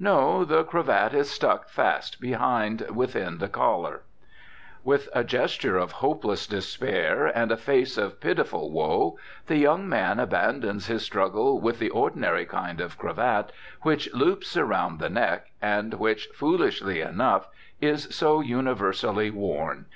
[0.00, 4.02] No, the cravat is stuck fast behind within the collar.
[4.82, 10.18] With a gesture of hopeless despair and a face of pitiful woe the young man
[10.18, 13.52] abandons his struggle with the ordinary kind of cravat
[13.82, 17.46] which loops around the neck, and which, foolishly enough,
[17.80, 19.86] is so universally worn.